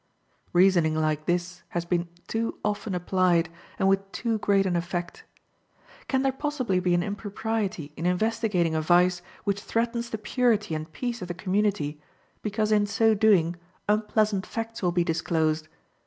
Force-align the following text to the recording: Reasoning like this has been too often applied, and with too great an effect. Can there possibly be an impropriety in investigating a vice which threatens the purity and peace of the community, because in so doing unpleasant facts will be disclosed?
Reasoning 0.51 0.95
like 0.95 1.27
this 1.27 1.61
has 1.69 1.85
been 1.85 2.07
too 2.27 2.57
often 2.65 2.95
applied, 2.95 3.49
and 3.77 3.87
with 3.87 4.11
too 4.11 4.39
great 4.39 4.65
an 4.65 4.75
effect. 4.75 5.25
Can 6.07 6.23
there 6.23 6.31
possibly 6.31 6.79
be 6.79 6.95
an 6.95 7.03
impropriety 7.03 7.91
in 7.95 8.07
investigating 8.07 8.73
a 8.73 8.81
vice 8.81 9.21
which 9.43 9.61
threatens 9.61 10.09
the 10.09 10.17
purity 10.17 10.73
and 10.73 10.91
peace 10.91 11.21
of 11.21 11.27
the 11.27 11.35
community, 11.35 12.01
because 12.41 12.71
in 12.71 12.87
so 12.87 13.13
doing 13.13 13.57
unpleasant 13.87 14.47
facts 14.47 14.81
will 14.81 14.91
be 14.91 15.03
disclosed? 15.03 15.67